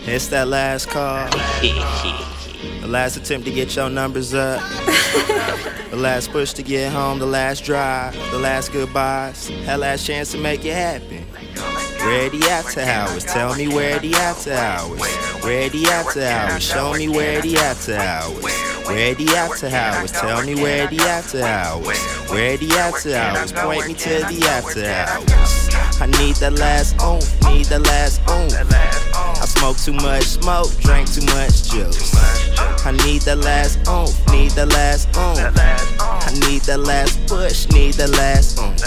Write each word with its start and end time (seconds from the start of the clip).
It's 0.00 0.28
that 0.28 0.48
last 0.48 0.88
call. 0.88 1.28
The 2.80 2.88
last 2.88 3.16
attempt 3.16 3.46
to 3.46 3.52
get 3.52 3.76
your 3.76 3.90
numbers 3.90 4.34
up. 4.34 4.60
the 5.90 5.96
last 5.96 6.30
push 6.30 6.52
to 6.54 6.62
get 6.62 6.92
home. 6.92 7.18
The 7.18 7.26
last 7.26 7.62
drive. 7.64 8.14
The 8.30 8.38
last 8.38 8.72
goodbyes. 8.72 9.48
That 9.66 9.80
last 9.80 10.06
chance 10.06 10.32
to 10.32 10.38
make 10.38 10.64
it 10.64 10.74
happen. 10.74 11.24
Where 12.04 12.30
the 12.30 12.42
after 12.50 12.80
hours? 12.80 13.24
Tell 13.24 13.54
me 13.54 13.68
where 13.68 13.98
the 13.98 14.14
after 14.14 14.52
hours. 14.54 15.00
Where 15.42 15.68
the 15.68 15.86
after 15.86 16.22
hours? 16.22 16.62
Show 16.62 16.94
me 16.94 17.08
where 17.08 17.40
the 17.42 17.56
after 17.58 17.94
hours. 17.94 18.48
Where 18.88 19.14
the 19.14 19.28
after 19.36 19.68
hours? 19.68 20.12
Tell 20.12 20.42
me 20.44 20.54
where 20.54 20.86
the 20.86 21.00
after 21.00 21.42
hours. 21.42 21.98
Where 22.30 22.56
the 22.56 22.70
after 22.72 23.14
hours? 23.14 23.52
Point 23.52 23.86
me 23.86 23.94
to 23.94 24.08
the 24.08 24.46
after 24.48 24.84
hours. 24.84 26.00
I 26.00 26.06
need 26.06 26.36
that 26.36 26.54
last 26.54 26.96
oomph, 27.02 27.42
need 27.52 27.66
that 27.66 27.82
last 27.82 28.20
oomph. 28.30 28.59
Smoke 29.60 29.76
too 29.76 29.92
much 29.92 30.24
smoke, 30.24 30.70
drank 30.80 31.12
too 31.12 31.20
much 31.36 31.68
juice. 31.68 32.16
I 32.86 32.92
need 33.04 33.20
that 33.28 33.44
last 33.44 33.86
oomph, 33.86 34.16
need 34.32 34.52
that 34.52 34.72
last 34.72 35.14
oomph. 35.14 35.36
I 35.38 36.32
need 36.48 36.62
that 36.62 36.78
last 36.78 37.26
push, 37.26 37.68
need 37.68 37.92
that 38.00 38.08
last 38.08 38.58
oomph. 38.58 38.80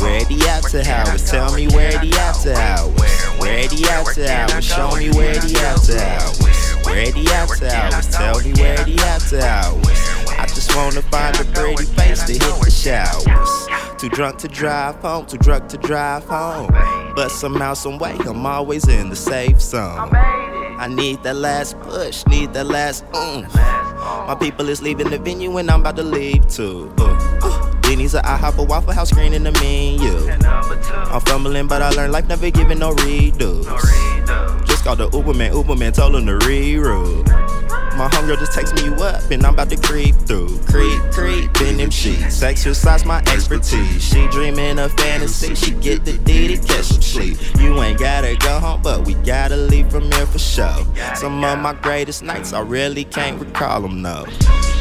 Where 0.00 0.24
the 0.24 0.40
after 0.48 0.80
hours? 0.88 1.30
Tell 1.30 1.52
me 1.52 1.68
where 1.68 1.92
the 1.98 2.16
after 2.16 2.54
hours. 2.54 2.96
Where 3.36 3.68
the 3.68 3.88
after 3.92 4.26
hours? 4.26 4.64
Show 4.64 4.96
me 4.96 5.10
where 5.10 5.34
the 5.34 5.52
after 5.60 5.98
hours. 5.98 6.86
Where 6.86 7.12
the 7.12 7.30
after 7.34 7.66
hours? 7.66 8.08
Tell 8.08 8.40
me 8.40 8.54
where 8.54 8.82
the 8.84 8.96
after 9.04 9.40
hours. 9.40 10.00
I 10.32 10.46
just 10.46 10.74
wanna 10.74 11.02
find 11.02 11.38
a 11.38 11.44
pretty 11.44 11.84
face 11.84 12.24
to 12.24 12.32
hit 12.32 12.40
the 12.64 12.70
showers. 12.70 13.35
Too 13.98 14.10
drunk 14.10 14.38
to 14.40 14.48
drive 14.48 14.96
home, 14.96 15.24
too 15.24 15.38
drunk 15.38 15.68
to 15.70 15.78
drive 15.78 16.24
home. 16.24 16.68
But 17.16 17.30
somehow, 17.30 17.72
some 17.72 17.98
way, 17.98 18.14
I'm 18.26 18.44
always 18.44 18.86
in 18.88 19.08
the 19.08 19.16
safe 19.16 19.58
zone. 19.58 20.10
I 20.12 20.86
need 20.86 21.22
that 21.22 21.36
last 21.36 21.80
push, 21.80 22.26
need 22.26 22.52
that 22.52 22.66
last 22.66 23.04
oomph. 23.16 23.54
My 23.54 24.36
people 24.38 24.68
is 24.68 24.82
leaving 24.82 25.08
the 25.08 25.18
venue 25.18 25.56
and 25.56 25.70
I'm 25.70 25.80
about 25.80 25.96
to 25.96 26.02
leave 26.02 26.46
too. 26.46 26.92
Uh, 26.98 27.38
uh. 27.42 27.72
Denny's 27.80 28.14
a 28.14 28.20
IHOP, 28.20 28.58
a 28.58 28.62
Waffle 28.64 28.92
House 28.92 29.08
screen 29.08 29.32
in 29.32 29.44
the 29.44 29.52
menu. 29.52 30.30
I'm 30.44 31.20
fumbling, 31.22 31.66
but 31.66 31.80
I 31.80 31.88
learned 31.90 32.12
life 32.12 32.28
never 32.28 32.50
giving 32.50 32.80
no 32.80 32.92
redos. 32.92 33.64
Just 34.66 34.84
called 34.84 34.98
the 34.98 35.08
Uberman, 35.08 35.52
Uberman 35.52 35.94
told 35.94 36.16
him 36.16 36.26
to 36.26 36.32
reroute. 36.44 37.45
My 37.96 38.08
homegirl 38.12 38.38
just 38.38 38.52
text 38.52 38.74
me 38.74 38.88
up 39.02 39.30
and 39.30 39.44
I'm 39.44 39.54
about 39.54 39.70
to 39.70 39.76
creep 39.76 40.14
through. 40.14 40.58
Creep, 40.66 41.00
creep 41.12 41.60
in 41.62 41.78
them 41.78 41.90
sheets. 41.90 42.42
Exercise 42.42 43.04
my 43.04 43.20
expertise. 43.32 44.02
She 44.02 44.26
dreaming 44.28 44.78
of 44.78 44.92
fantasy. 44.92 45.54
She 45.54 45.70
get 45.72 46.04
the 46.04 46.18
D 46.18 46.48
to 46.48 46.66
catch 46.66 46.84
some 46.86 47.02
sleep. 47.02 47.38
You 47.58 47.82
ain't 47.82 47.98
gotta 47.98 48.36
go 48.36 48.58
home, 48.58 48.82
but 48.82 49.06
we 49.06 49.14
gotta 49.14 49.56
leave 49.56 49.90
from 49.90 50.10
here 50.12 50.26
for 50.26 50.38
sure. 50.38 50.86
Some 51.14 51.42
of 51.42 51.58
my 51.58 51.72
greatest 51.74 52.22
nights, 52.22 52.52
I 52.52 52.60
really 52.60 53.04
can't 53.04 53.40
recall 53.40 53.80
them, 53.80 54.02
no. 54.02 54.24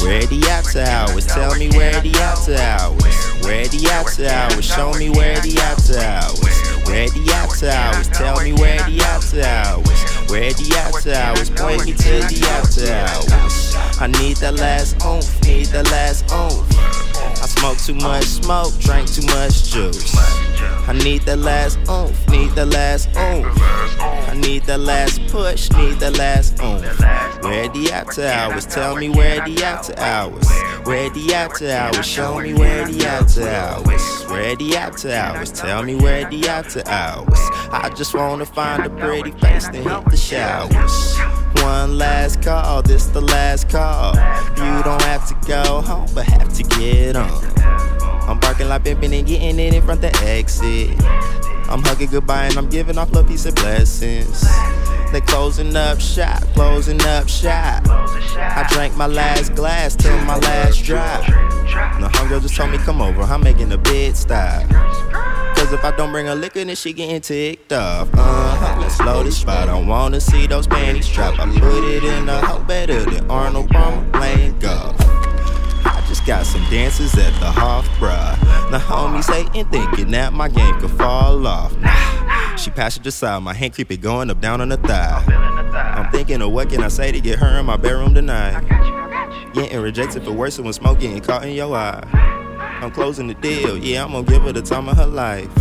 Where 0.00 0.26
the 0.26 0.44
after 0.50 0.80
hours? 0.80 1.26
Tell 1.26 1.54
me 1.54 1.68
where 1.70 2.00
the 2.00 2.12
after 2.18 2.56
hours. 2.56 3.44
Where 3.44 3.68
the 3.68 3.88
after 3.92 4.26
hours? 4.26 4.64
Show 4.64 4.92
me 4.94 5.10
where 5.10 5.38
the 5.40 5.58
after 5.58 5.98
hours. 5.98 6.88
Where 6.88 7.08
the 7.08 7.32
after 7.34 7.68
hours? 7.68 8.08
Tell 8.08 8.42
me 8.42 8.52
where 8.52 8.78
the 8.82 9.00
after 9.00 9.42
hours. 9.42 10.11
Where 10.32 10.50
the 10.54 10.74
after 10.78 11.12
hours? 11.12 11.50
Point 11.50 11.84
me 11.84 11.92
to 11.92 12.24
the 12.24 12.48
after 12.52 12.88
hours. 12.90 13.76
I 14.00 14.06
need 14.06 14.38
that 14.38 14.58
last 14.58 14.96
oomph, 15.04 15.28
need 15.44 15.66
that 15.66 15.90
last 15.90 16.24
oomph. 16.32 16.64
I 17.42 17.46
smoke 17.46 17.76
too 17.76 17.92
much 17.96 18.24
smoke, 18.24 18.72
drank 18.78 19.12
too 19.12 19.26
much 19.26 19.64
juice. 19.70 20.41
I 20.86 20.92
need 21.04 21.22
the 21.22 21.36
last 21.36 21.78
oomph, 21.88 22.28
need 22.30 22.50
the 22.52 22.66
last 22.66 23.08
oomph. 23.16 23.56
I 23.58 24.34
need 24.34 24.64
the 24.64 24.78
last 24.78 25.20
push, 25.28 25.70
need 25.72 26.00
the 26.00 26.10
last 26.12 26.60
oomph. 26.62 26.82
Where 27.42 27.68
the 27.68 27.90
after 27.92 28.26
hours? 28.26 28.66
Tell 28.66 28.96
me 28.96 29.08
where 29.08 29.40
the 29.46 29.62
after 29.64 29.98
hours. 29.98 30.48
Where 30.84 31.10
the 31.10 31.34
after 31.34 31.70
hours? 31.70 32.06
Show 32.06 32.40
me 32.40 32.54
where 32.54 32.86
the 32.86 33.06
after 33.06 33.48
hours. 33.48 34.24
Where 34.28 34.56
the 34.56 34.76
after 34.76 35.10
hours? 35.10 35.52
Tell 35.52 35.82
me 35.82 35.94
where 35.94 36.28
the 36.28 36.48
after 36.48 36.82
hours. 36.88 37.38
I 37.72 37.92
just 37.96 38.14
wanna 38.14 38.46
find 38.46 38.84
a 38.84 38.90
pretty 38.90 39.30
face 39.32 39.68
to 39.68 39.76
hit 39.76 40.04
the 40.10 40.16
showers. 40.16 41.18
One 41.62 41.98
last 41.98 42.42
call, 42.42 42.82
this 42.82 43.06
the 43.06 43.20
last 43.20 43.68
call. 43.68 44.14
You 44.14 44.82
don't 44.82 45.02
have 45.02 45.28
to 45.28 45.48
go 45.48 45.80
home, 45.80 46.08
but 46.14 46.26
have 46.26 46.52
to 46.54 46.62
get 46.64 47.16
on. 47.16 48.11
I'm 48.28 48.38
barking 48.38 48.68
like 48.68 48.84
pimping 48.84 49.12
and 49.12 49.26
getting 49.26 49.58
it 49.58 49.74
in 49.74 49.82
front 49.82 50.04
of 50.04 50.12
the 50.12 50.18
exit. 50.26 50.90
I'm 51.68 51.82
hugging 51.82 52.10
goodbye 52.10 52.46
and 52.46 52.56
I'm 52.56 52.68
giving 52.68 52.98
off 52.98 53.14
a 53.14 53.24
piece 53.24 53.46
of 53.46 53.54
blessings. 53.54 54.44
They 55.12 55.20
closing 55.20 55.74
up 55.76 56.00
shop, 56.00 56.42
closing 56.54 57.00
up 57.02 57.28
shop. 57.28 57.82
I 57.88 58.66
drank 58.70 58.96
my 58.96 59.06
last 59.06 59.54
glass 59.54 59.94
till 59.94 60.16
my 60.24 60.38
last 60.38 60.82
drop. 60.84 61.26
The 61.26 62.08
hunger 62.14 62.40
just 62.40 62.56
told 62.56 62.70
me 62.70 62.78
come 62.78 63.02
over, 63.02 63.22
I'm 63.22 63.42
making 63.42 63.72
a 63.72 63.78
bed 63.78 64.16
stop. 64.16 64.68
Cause 65.56 65.72
if 65.72 65.84
I 65.84 65.94
don't 65.96 66.12
bring 66.12 66.28
a 66.28 66.34
liquor, 66.34 66.64
then 66.64 66.74
she 66.76 66.92
getting 66.92 67.20
ticked 67.20 67.72
off. 67.72 68.08
Uh 68.14 68.56
huh, 68.56 68.80
let's 68.80 69.00
load 69.00 69.26
this 69.26 69.38
spot. 69.38 69.68
I 69.68 69.80
wanna 69.80 70.20
see 70.20 70.46
those 70.46 70.66
panties 70.66 71.08
drop. 71.08 71.38
I 71.38 71.46
put 71.58 71.84
it 71.84 72.04
in 72.04 72.26
the 72.26 72.40
hoe 72.40 72.62
better 72.64 73.04
than 73.04 73.30
Arnold 73.30 73.68
Palmer 73.70 74.11
dances 76.72 77.12
at 77.18 77.38
the 77.38 77.50
Hoff, 77.50 77.86
bruh. 77.98 78.70
The 78.70 78.78
homies 78.78 79.30
hating, 79.30 79.66
thinking 79.66 80.10
that 80.12 80.32
my 80.32 80.48
game 80.48 80.80
could 80.80 80.90
fall 80.92 81.46
off. 81.46 81.76
Nah, 81.76 82.56
she 82.56 82.70
passenger 82.70 83.10
side, 83.10 83.42
my 83.42 83.52
hand 83.52 83.74
creepy 83.74 83.98
going 83.98 84.30
up 84.30 84.40
down 84.40 84.62
on 84.62 84.70
the 84.70 84.78
thigh. 84.78 85.22
I'm 85.94 86.10
thinking 86.10 86.40
of 86.40 86.50
what 86.50 86.70
can 86.70 86.82
I 86.82 86.88
say 86.88 87.12
to 87.12 87.20
get 87.20 87.38
her 87.40 87.58
in 87.60 87.66
my 87.66 87.76
bedroom 87.76 88.14
tonight. 88.14 88.62
Getting 89.52 89.80
rejected 89.80 90.24
for 90.24 90.32
worse 90.32 90.56
than 90.56 90.64
when 90.64 90.72
smoking 90.72 91.12
and 91.12 91.22
caught 91.22 91.44
in 91.44 91.52
your 91.52 91.76
eye. 91.76 92.08
I'm 92.80 92.90
closing 92.90 93.26
the 93.26 93.34
deal, 93.34 93.76
yeah, 93.76 94.02
I'm 94.02 94.12
gonna 94.12 94.26
give 94.26 94.42
her 94.44 94.52
the 94.52 94.62
time 94.62 94.88
of 94.88 94.96
her 94.96 95.04
life. 95.04 95.54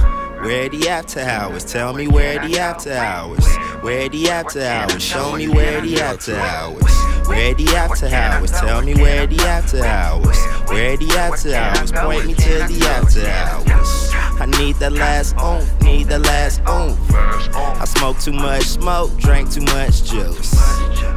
Where 0.44 0.70
the 0.70 0.88
after 0.88 1.20
hours? 1.20 1.66
Tell 1.66 1.94
me 1.94 2.08
where 2.08 2.40
the 2.40 2.58
after 2.58 2.94
hours. 2.94 3.46
Where 3.82 4.08
the 4.08 4.30
after 4.30 4.62
hours? 4.62 5.04
Show 5.04 5.36
me 5.36 5.50
where 5.50 5.82
the 5.82 6.00
after 6.00 6.38
hours. 6.38 6.84
Where 7.28 7.54
the 7.54 7.68
after 7.76 8.08
hours? 8.08 8.52
Tell 8.52 8.82
me 8.82 8.96
where 8.96 9.28
the 9.28 9.42
after 9.42 9.84
hours. 9.84 10.38
Where 10.72 10.96
the 10.96 11.12
after 11.20 11.54
hours? 11.54 11.92
Point 11.92 12.28
me 12.28 12.34
to 12.34 12.50
the 12.68 12.86
after 12.88 13.28
hours. 13.28 14.12
I 14.40 14.46
need 14.58 14.78
that 14.78 14.94
last 14.94 15.36
oomph, 15.40 15.70
need 15.82 16.08
that 16.08 16.22
last 16.22 16.62
oomph. 16.68 16.98
I 17.14 17.86
smoke 17.86 18.20
too 18.20 18.32
much 18.32 18.64
smoke, 18.64 19.16
drank 19.18 19.52
too 19.52 19.62
much 19.62 20.04
juice. 20.04 20.56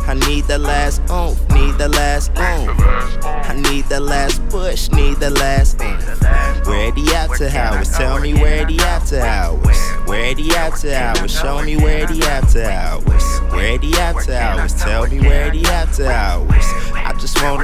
I 0.07 0.15
need 0.27 0.45
that 0.47 0.61
last 0.61 1.01
oomph, 1.09 1.41
need 1.51 1.79
that 1.79 1.93
last 1.93 2.33
oomph. 2.37 2.79
I 3.25 3.55
need 3.71 3.85
that 3.87 4.03
last 4.03 4.47
push, 4.49 4.91
need 4.91 5.19
that 5.19 5.33
last 5.33 5.81
oomph. 5.81 6.67
Where 6.67 6.91
the 6.93 7.15
after 7.15 7.49
hours? 7.49 7.91
Tell 7.97 8.19
me 8.21 8.35
where 8.35 8.67
the 8.67 8.79
after 8.81 9.21
hours. 9.21 9.79
Where 10.07 10.35
the 10.35 10.51
after 10.57 10.93
hours? 10.93 11.31
Show 11.33 11.63
me 11.63 11.77
where 11.77 12.07
the 12.07 12.23
after 12.25 12.65
hours. 12.65 13.25
Where 13.53 13.79
the 13.79 13.95
after 13.95 14.35
hours? 14.35 14.75
Tell 14.75 15.07
me 15.07 15.21
where 15.21 15.51
the 15.51 15.65
after 15.67 16.07
hours. 16.07 16.65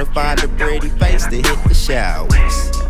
Wanna 0.01 0.13
find 0.13 0.43
a 0.43 0.47
pretty 0.57 0.89
face 0.89 1.27
to 1.27 1.35
hit 1.35 1.63
the 1.63 1.75
showers. 1.75 2.80